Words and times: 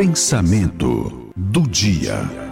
Pensamento 0.00 1.30
do 1.36 1.60
dia. 1.68 2.49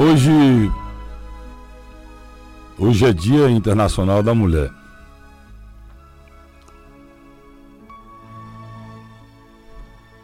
Hoje, 0.00 0.30
hoje 2.78 3.04
é 3.04 3.12
Dia 3.12 3.50
Internacional 3.50 4.22
da 4.22 4.32
Mulher. 4.32 4.70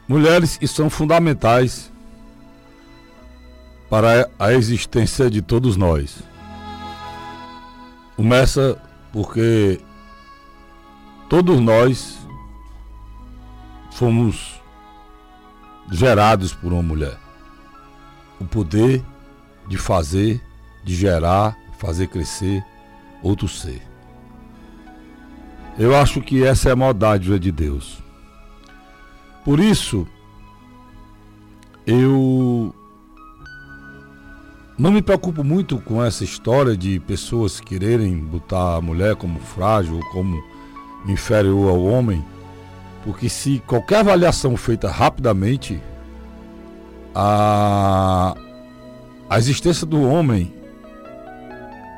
Mulheres 0.06 0.56
que 0.56 0.68
são 0.68 0.88
fundamentais 0.88 1.92
para 3.90 4.30
a 4.38 4.52
existência 4.52 5.28
de 5.28 5.42
todos 5.42 5.76
nós. 5.76 6.22
Começa 8.14 8.80
porque 9.12 9.80
todos 11.28 11.58
nós 11.60 12.16
fomos 13.90 14.62
gerados 15.90 16.54
por 16.54 16.72
uma 16.72 16.82
mulher. 16.82 17.18
O 18.38 18.44
poder 18.44 19.04
de 19.66 19.78
fazer, 19.78 20.40
de 20.82 20.94
gerar, 20.94 21.56
fazer 21.78 22.08
crescer 22.08 22.64
outro 23.22 23.48
ser. 23.48 23.82
Eu 25.78 25.96
acho 25.96 26.20
que 26.20 26.44
essa 26.44 26.68
é 26.68 26.72
a 26.72 26.76
maior 26.76 26.92
dádiva 26.92 27.38
de 27.38 27.50
Deus. 27.50 28.02
Por 29.44 29.58
isso, 29.58 30.06
eu 31.86 32.74
não 34.78 34.90
me 34.90 35.02
preocupo 35.02 35.44
muito 35.44 35.78
com 35.78 36.02
essa 36.02 36.24
história 36.24 36.76
de 36.76 36.98
pessoas 37.00 37.60
quererem 37.60 38.16
botar 38.18 38.76
a 38.76 38.80
mulher 38.80 39.14
como 39.16 39.38
frágil, 39.38 40.00
como 40.12 40.42
inferior 41.06 41.70
ao 41.70 41.84
homem, 41.84 42.24
porque 43.04 43.28
se 43.28 43.62
qualquer 43.66 43.98
avaliação 43.98 44.56
feita 44.56 44.90
rapidamente, 44.90 45.80
a, 47.14 48.34
a 49.28 49.38
existência 49.38 49.86
do 49.86 50.02
homem 50.02 50.52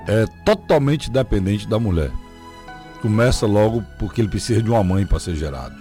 é 0.06 0.24
totalmente 0.44 1.10
dependente 1.10 1.68
da 1.68 1.78
mulher. 1.78 2.10
Começa 3.02 3.46
logo 3.46 3.82
porque 3.98 4.20
ele 4.20 4.28
precisa 4.28 4.62
de 4.62 4.70
uma 4.70 4.82
mãe 4.82 5.04
para 5.04 5.18
ser 5.18 5.34
gerado. 5.34 5.74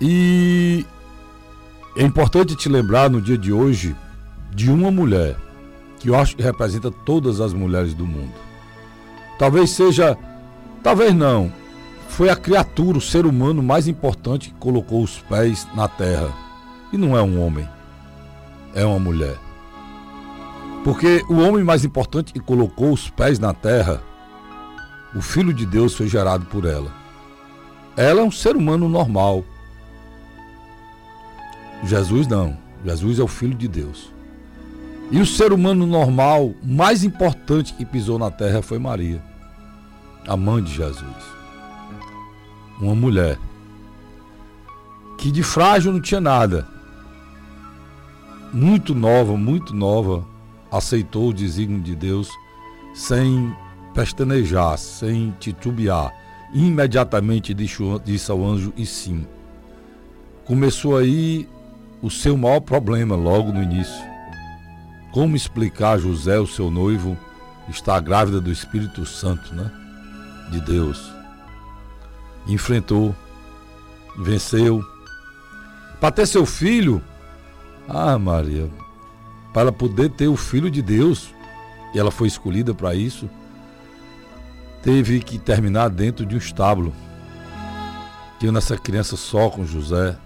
E 0.00 0.86
é 1.96 2.02
importante 2.02 2.54
te 2.54 2.68
lembrar 2.68 3.10
no 3.10 3.20
dia 3.20 3.36
de 3.36 3.52
hoje 3.52 3.96
de 4.54 4.70
uma 4.70 4.90
mulher 4.90 5.36
que 5.98 6.08
eu 6.08 6.14
acho 6.14 6.36
que 6.36 6.42
representa 6.42 6.90
todas 6.90 7.40
as 7.40 7.52
mulheres 7.52 7.94
do 7.94 8.06
mundo. 8.06 8.34
Talvez 9.38 9.70
seja, 9.70 10.16
talvez 10.82 11.12
não, 11.12 11.52
foi 12.08 12.30
a 12.30 12.36
criatura, 12.36 12.98
o 12.98 13.02
ser 13.02 13.26
humano 13.26 13.62
mais 13.62 13.88
importante 13.88 14.50
que 14.50 14.56
colocou 14.56 15.02
os 15.02 15.18
pés 15.18 15.66
na 15.74 15.88
terra. 15.88 16.32
E 16.92 16.96
não 16.96 17.16
é 17.16 17.22
um 17.22 17.44
homem 17.44 17.68
é 18.76 18.84
uma 18.84 18.98
mulher. 18.98 19.38
Porque 20.84 21.24
o 21.30 21.38
homem 21.38 21.64
mais 21.64 21.84
importante 21.84 22.32
que 22.32 22.38
colocou 22.38 22.92
os 22.92 23.08
pés 23.08 23.38
na 23.38 23.54
terra, 23.54 24.02
o 25.14 25.22
Filho 25.22 25.52
de 25.52 25.64
Deus 25.64 25.94
foi 25.94 26.06
gerado 26.06 26.44
por 26.44 26.66
ela. 26.66 26.92
Ela 27.96 28.20
é 28.20 28.22
um 28.22 28.30
ser 28.30 28.54
humano 28.54 28.86
normal. 28.86 29.42
Jesus 31.82 32.28
não. 32.28 32.56
Jesus 32.84 33.18
é 33.18 33.22
o 33.22 33.26
Filho 33.26 33.54
de 33.54 33.66
Deus. 33.66 34.12
E 35.10 35.20
o 35.20 35.26
ser 35.26 35.52
humano 35.52 35.86
normal 35.86 36.52
mais 36.62 37.02
importante 37.02 37.72
que 37.72 37.86
pisou 37.86 38.18
na 38.18 38.30
terra 38.30 38.60
foi 38.60 38.78
Maria, 38.78 39.22
a 40.28 40.36
mãe 40.36 40.62
de 40.62 40.74
Jesus. 40.74 41.24
Uma 42.78 42.94
mulher 42.94 43.38
que 45.16 45.30
de 45.30 45.42
frágil 45.42 45.92
não 45.92 46.00
tinha 46.00 46.20
nada 46.20 46.75
muito 48.52 48.94
nova, 48.94 49.36
muito 49.36 49.74
nova, 49.74 50.24
aceitou 50.70 51.28
o 51.28 51.34
desígnio 51.34 51.80
de 51.80 51.94
Deus 51.94 52.30
sem 52.94 53.54
pestanejar, 53.94 54.78
sem 54.78 55.34
titubear. 55.38 56.12
Imediatamente 56.52 57.54
disse 57.54 58.30
ao 58.30 58.44
anjo 58.44 58.72
e 58.76 58.86
sim. 58.86 59.26
Começou 60.44 60.96
aí 60.96 61.48
o 62.00 62.10
seu 62.10 62.36
maior 62.36 62.60
problema 62.60 63.16
logo 63.16 63.52
no 63.52 63.62
início. 63.62 64.04
Como 65.12 65.34
explicar 65.34 65.92
a 65.92 65.98
José, 65.98 66.38
o 66.38 66.46
seu 66.46 66.70
noivo, 66.70 67.16
estar 67.68 67.98
grávida 68.00 68.40
do 68.40 68.52
Espírito 68.52 69.04
Santo, 69.04 69.54
né? 69.54 69.70
De 70.50 70.60
Deus. 70.60 71.10
Enfrentou, 72.46 73.14
venceu. 74.18 74.84
Para 76.00 76.12
ter 76.12 76.26
seu 76.26 76.46
filho, 76.46 77.02
ah, 77.88 78.18
Maria, 78.18 78.70
para 79.52 79.70
poder 79.72 80.10
ter 80.10 80.28
o 80.28 80.36
filho 80.36 80.70
de 80.70 80.82
Deus, 80.82 81.34
e 81.94 81.98
ela 81.98 82.10
foi 82.10 82.28
escolhida 82.28 82.74
para 82.74 82.94
isso, 82.94 83.28
teve 84.82 85.20
que 85.20 85.38
terminar 85.38 85.88
dentro 85.88 86.26
de 86.26 86.34
um 86.34 86.38
estábulo. 86.38 86.92
Tendo 88.38 88.58
essa 88.58 88.76
criança 88.76 89.16
só 89.16 89.48
com 89.48 89.64
José, 89.64 90.16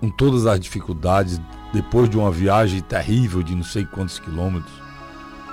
com 0.00 0.10
todas 0.10 0.46
as 0.46 0.58
dificuldades, 0.58 1.40
depois 1.72 2.08
de 2.08 2.16
uma 2.16 2.30
viagem 2.30 2.80
terrível 2.80 3.42
de 3.42 3.54
não 3.54 3.64
sei 3.64 3.84
quantos 3.84 4.18
quilômetros, 4.18 4.72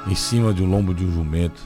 em 0.08 0.16
cima 0.16 0.54
de 0.54 0.64
um 0.64 0.70
lombo 0.70 0.94
de 0.94 1.06
um 1.06 1.12
jumento. 1.12 1.62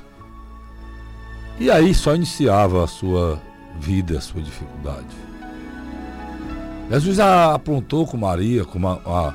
E 1.59 1.69
aí 1.69 1.93
só 1.93 2.15
iniciava 2.15 2.83
a 2.83 2.87
sua 2.87 3.41
vida, 3.79 4.17
a 4.17 4.21
sua 4.21 4.41
dificuldade. 4.41 5.26
Jesus 6.89 7.19
aprontou 7.19 8.07
com 8.07 8.17
Maria, 8.17 8.63
como, 8.63 8.87
a, 8.87 8.93
a, 9.05 9.33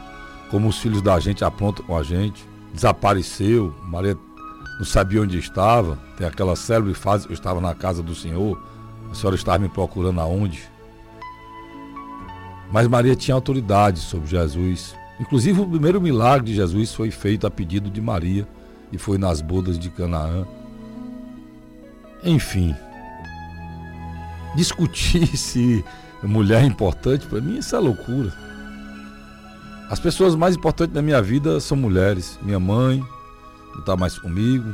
como 0.50 0.68
os 0.68 0.78
filhos 0.78 1.02
da 1.02 1.20
gente 1.20 1.44
aprontam 1.44 1.84
com 1.84 1.96
a 1.96 2.02
gente. 2.02 2.46
Desapareceu, 2.72 3.74
Maria 3.84 4.16
não 4.78 4.86
sabia 4.86 5.20
onde 5.22 5.38
estava. 5.38 5.98
Tem 6.16 6.26
aquela 6.26 6.56
célebre 6.56 6.94
fase, 6.94 7.28
eu 7.28 7.34
estava 7.34 7.60
na 7.60 7.74
casa 7.74 8.02
do 8.02 8.14
Senhor, 8.14 8.60
a 9.10 9.14
senhora 9.14 9.36
estava 9.36 9.58
me 9.58 9.68
procurando 9.68 10.20
aonde? 10.20 10.62
Mas 12.72 12.88
Maria 12.88 13.14
tinha 13.14 13.34
autoridade 13.34 14.00
sobre 14.00 14.30
Jesus. 14.30 14.94
Inclusive 15.20 15.60
o 15.60 15.68
primeiro 15.68 16.00
milagre 16.00 16.46
de 16.46 16.54
Jesus 16.54 16.94
foi 16.94 17.10
feito 17.10 17.46
a 17.46 17.50
pedido 17.50 17.90
de 17.90 18.00
Maria 18.00 18.48
e 18.90 18.96
foi 18.96 19.18
nas 19.18 19.42
bodas 19.42 19.78
de 19.78 19.90
Canaã. 19.90 20.46
Enfim, 22.24 22.74
discutir 24.54 25.26
se 25.36 25.84
mulher 26.22 26.64
importante, 26.64 27.26
para 27.26 27.40
mim 27.40 27.58
isso 27.58 27.74
é 27.74 27.78
loucura. 27.78 28.32
As 29.90 30.00
pessoas 30.00 30.34
mais 30.34 30.56
importantes 30.56 30.94
da 30.94 31.02
minha 31.02 31.20
vida 31.20 31.60
são 31.60 31.76
mulheres. 31.76 32.38
Minha 32.40 32.58
mãe, 32.58 33.04
não 33.72 33.80
está 33.80 33.96
mais 33.96 34.18
comigo, 34.18 34.70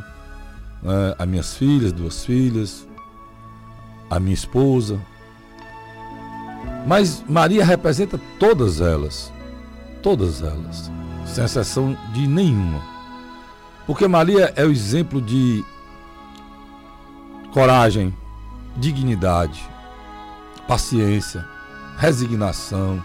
né? 0.82 1.14
as 1.18 1.26
minhas 1.26 1.56
filhas, 1.56 1.92
duas 1.92 2.24
filhas, 2.24 2.86
a 4.10 4.20
minha 4.20 4.34
esposa. 4.34 5.00
Mas 6.86 7.24
Maria 7.28 7.64
representa 7.64 8.20
todas 8.38 8.80
elas. 8.80 9.32
Todas 10.02 10.42
elas. 10.42 10.90
Sem 11.26 11.44
exceção 11.44 11.96
de 12.12 12.26
nenhuma. 12.26 12.80
Porque 13.86 14.06
Maria 14.06 14.52
é 14.54 14.64
o 14.64 14.70
exemplo 14.70 15.20
de 15.20 15.64
coragem, 17.52 18.14
dignidade, 18.76 19.62
paciência, 20.66 21.44
resignação. 21.96 23.02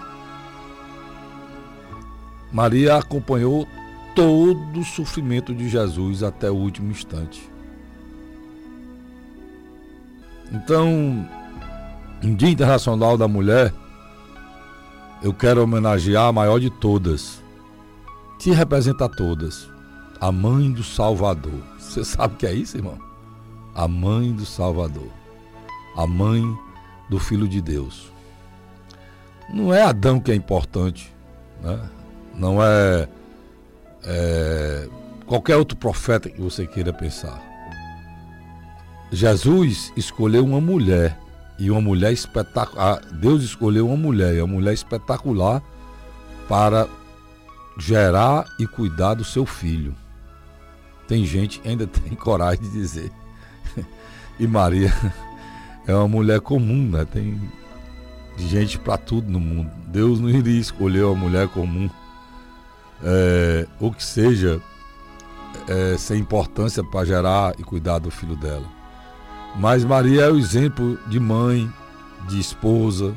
Maria 2.51 2.97
acompanhou 2.97 3.67
todo 4.15 4.79
o 4.79 4.85
sofrimento 4.85 5.53
de 5.53 5.67
Jesus 5.67 6.21
até 6.21 6.51
o 6.51 6.55
último 6.55 6.91
instante. 6.91 7.49
Então, 10.51 11.27
em 12.21 12.35
Dia 12.35 12.49
Internacional 12.49 13.17
da 13.17 13.27
Mulher, 13.27 13.73
eu 15.23 15.33
quero 15.33 15.63
homenagear 15.63 16.27
a 16.27 16.33
maior 16.33 16.59
de 16.59 16.69
todas, 16.69 17.41
que 18.39 18.51
representa 18.51 19.09
todas, 19.09 19.67
a 20.19 20.31
mãe 20.31 20.71
do 20.71 20.83
Salvador. 20.83 21.59
Você 21.79 22.05
sabe 22.05 22.35
o 22.35 22.37
que 22.37 22.45
é 22.45 22.53
isso, 22.53 22.77
irmão? 22.77 22.99
A 23.73 23.87
mãe 23.87 24.31
do 24.31 24.45
Salvador. 24.45 25.22
A 25.95 26.07
mãe 26.07 26.43
do 27.09 27.19
Filho 27.19 27.47
de 27.47 27.61
Deus. 27.61 28.11
Não 29.53 29.73
é 29.73 29.81
Adão 29.81 30.19
que 30.19 30.31
é 30.31 30.35
importante, 30.35 31.13
né? 31.61 31.79
não 32.33 32.63
é, 32.63 33.07
é 34.03 34.89
qualquer 35.25 35.57
outro 35.57 35.77
profeta 35.77 36.29
que 36.29 36.41
você 36.41 36.65
queira 36.65 36.93
pensar. 36.93 37.41
Jesus 39.11 39.93
escolheu 39.95 40.43
uma 40.43 40.59
mulher 40.59 41.19
e 41.59 41.69
uma 41.69 41.81
mulher 41.81 42.11
espetacular. 42.11 42.99
Deus 43.11 43.43
escolheu 43.43 43.87
uma 43.87 43.97
mulher, 43.97 44.33
e 44.33 44.41
uma 44.41 44.47
mulher 44.47 44.73
espetacular 44.73 45.61
para 46.47 46.87
gerar 47.77 48.45
e 48.59 48.65
cuidar 48.65 49.13
do 49.13 49.23
seu 49.23 49.45
filho. 49.45 49.95
Tem 51.07 51.25
gente 51.25 51.59
que 51.59 51.69
ainda 51.69 51.85
tem 51.87 52.15
coragem 52.15 52.63
de 52.63 52.71
dizer. 52.71 53.11
e 54.39 54.47
Maria 54.47 54.91
é 55.87 55.93
uma 55.93 56.07
mulher 56.07 56.39
comum, 56.39 56.89
né? 56.89 57.05
Tem 57.05 57.39
gente 58.37 58.79
para 58.79 58.97
tudo 58.97 59.29
no 59.31 59.39
mundo. 59.39 59.71
Deus 59.87 60.19
não 60.19 60.29
iria 60.29 60.59
escolher 60.59 61.03
uma 61.03 61.15
mulher 61.15 61.47
comum, 61.49 61.89
é, 63.03 63.67
ou 63.79 63.91
que 63.91 64.03
seja, 64.03 64.61
é, 65.67 65.97
sem 65.97 66.19
importância 66.19 66.83
para 66.83 67.05
gerar 67.05 67.53
e 67.59 67.63
cuidar 67.63 67.99
do 67.99 68.09
filho 68.09 68.35
dela. 68.35 68.65
Mas 69.55 69.83
Maria 69.83 70.23
é 70.23 70.31
o 70.31 70.37
exemplo 70.37 70.97
de 71.07 71.19
mãe, 71.19 71.71
de 72.27 72.39
esposa, 72.39 73.15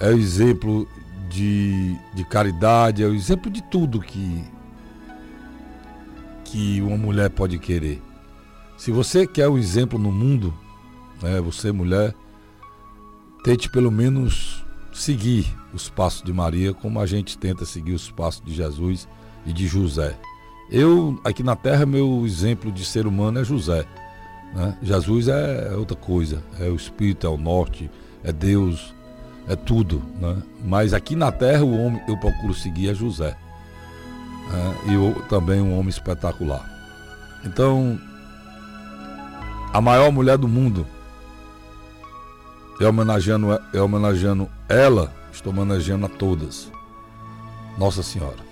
é 0.00 0.08
o 0.08 0.18
exemplo 0.18 0.88
de, 1.28 1.96
de 2.14 2.24
caridade, 2.24 3.04
é 3.04 3.06
o 3.06 3.14
exemplo 3.14 3.50
de 3.50 3.62
tudo 3.62 4.00
que, 4.00 4.44
que 6.44 6.82
uma 6.82 6.96
mulher 6.96 7.30
pode 7.30 7.58
querer. 7.58 8.02
Se 8.76 8.90
você 8.90 9.26
quer 9.26 9.48
um 9.48 9.56
exemplo 9.56 9.98
no 9.98 10.10
mundo, 10.10 10.52
né, 11.22 11.40
você 11.40 11.72
mulher, 11.72 12.14
tente 13.44 13.70
pelo 13.70 13.90
menos 13.90 14.64
seguir 14.92 15.46
os 15.72 15.88
passos 15.88 16.22
de 16.22 16.32
Maria, 16.32 16.74
como 16.74 17.00
a 17.00 17.06
gente 17.06 17.38
tenta 17.38 17.64
seguir 17.64 17.92
os 17.92 18.10
passos 18.10 18.44
de 18.44 18.54
Jesus 18.54 19.08
e 19.46 19.52
de 19.52 19.66
José. 19.66 20.18
Eu, 20.70 21.20
aqui 21.24 21.42
na 21.42 21.56
Terra, 21.56 21.84
meu 21.86 22.24
exemplo 22.26 22.70
de 22.70 22.84
ser 22.84 23.06
humano 23.06 23.40
é 23.40 23.44
José. 23.44 23.86
Né? 24.54 24.76
Jesus 24.82 25.28
é 25.28 25.74
outra 25.76 25.96
coisa, 25.96 26.42
é 26.60 26.68
o 26.68 26.74
Espírito, 26.74 27.26
é 27.26 27.30
o 27.30 27.38
Norte, 27.38 27.90
é 28.22 28.32
Deus, 28.32 28.94
é 29.48 29.56
tudo. 29.56 30.02
Né? 30.20 30.42
Mas 30.64 30.92
aqui 30.92 31.16
na 31.16 31.32
terra 31.32 31.64
o 31.64 31.78
homem 31.78 32.00
eu 32.06 32.16
procuro 32.18 32.54
seguir 32.54 32.90
é 32.90 32.94
José. 32.94 33.36
Né? 34.50 34.76
E 34.88 34.94
eu, 34.94 35.14
também 35.28 35.60
um 35.60 35.78
homem 35.78 35.88
espetacular. 35.88 36.68
Então, 37.44 37.98
a 39.72 39.80
maior 39.80 40.12
mulher 40.12 40.36
do 40.36 40.46
mundo, 40.46 40.86
é 42.84 42.88
homenageando, 42.88 43.48
é 43.72 43.80
homenageando 43.80 44.48
ela, 44.68 45.12
estou 45.32 45.52
homenageando 45.52 46.06
a 46.06 46.08
todas. 46.08 46.70
Nossa 47.78 48.02
Senhora. 48.02 48.51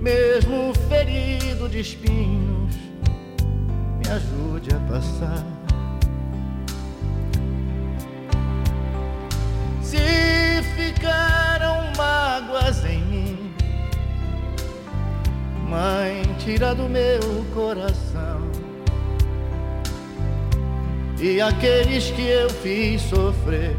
mesmo 0.00 0.72
ferido 0.88 1.68
de 1.68 1.80
espinhos, 1.80 2.74
me 3.98 4.10
ajude 4.10 4.74
a 4.74 4.80
passar. 4.90 5.44
Se 9.82 10.62
ficaram 10.74 11.92
mágoas 11.96 12.84
em 12.84 13.02
mim, 13.04 13.54
Mãe, 15.68 16.22
tira 16.38 16.74
do 16.74 16.88
meu 16.88 17.20
coração. 17.54 18.50
E 21.20 21.40
aqueles 21.40 22.10
que 22.10 22.22
eu 22.22 22.50
fiz 22.50 23.02
sofrer, 23.02 23.76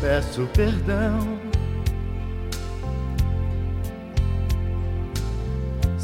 peço 0.00 0.46
perdão. 0.54 1.45